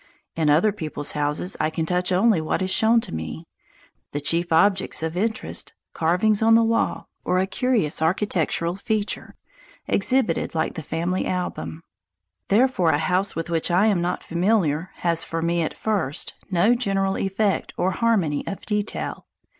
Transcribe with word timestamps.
In 0.35 0.49
other 0.49 0.71
people's 0.71 1.11
houses 1.11 1.55
I 1.59 1.69
can 1.69 1.85
touch 1.85 2.11
only 2.11 2.41
what 2.41 2.63
is 2.63 2.71
shown 2.71 3.01
to 3.01 3.13
me 3.13 3.45
the 4.13 4.19
chief 4.19 4.51
objects 4.51 5.03
of 5.03 5.15
interest, 5.15 5.73
carvings 5.93 6.41
on 6.41 6.55
the 6.55 6.63
wall, 6.63 7.07
or 7.23 7.37
a 7.37 7.45
curious 7.45 8.01
architectural 8.01 8.73
feature, 8.75 9.35
exhibited 9.87 10.55
like 10.55 10.73
the 10.73 10.81
family 10.81 11.27
album. 11.27 11.83
Therefore 12.47 12.89
a 12.89 12.97
house 12.97 13.35
with 13.35 13.51
which 13.51 13.69
I 13.69 13.85
am 13.85 14.01
not 14.01 14.23
familiar 14.23 14.89
has 14.95 15.23
for 15.23 15.43
me, 15.43 15.61
at 15.61 15.77
first, 15.77 16.33
no 16.49 16.73
general 16.73 17.15
effect 17.15 17.71
or 17.77 17.91
harmony 17.91 18.43
of 18.47 18.65
detail. 18.65 19.27